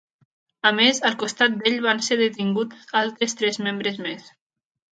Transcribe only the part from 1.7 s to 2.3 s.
van ser